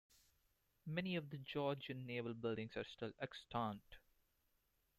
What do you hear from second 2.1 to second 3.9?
buildings are still extant.